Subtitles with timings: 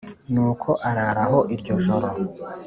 [0.31, 2.07] Nuko arara aho iryo joro